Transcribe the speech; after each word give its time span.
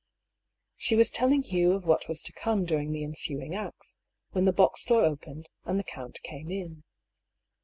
She 0.77 0.95
was 0.95 1.11
telling 1.11 1.43
Hugh 1.43 1.73
of 1.73 1.85
what 1.85 2.07
was 2.09 2.23
to 2.23 2.33
come 2.33 2.65
during 2.65 2.91
the 2.91 3.03
ensuing 3.03 3.53
acts, 3.53 3.99
when 4.31 4.45
the 4.45 4.51
box 4.51 4.83
door 4.83 5.03
opened, 5.05 5.51
and 5.63 5.77
the 5.77 5.83
count 5.83 6.19
came 6.23 6.49
in. 6.49 6.83